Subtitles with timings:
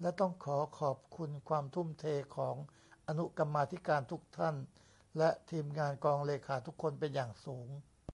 [0.00, 2.04] และต้องขอขอบคุณความทุ่มเท
[2.36, 2.56] ของ
[3.08, 4.56] อนุกรรมาธิการทุกท่าน
[5.18, 7.68] และ ทีมงานกองเลขาทุกคนเป็นอย่างสูง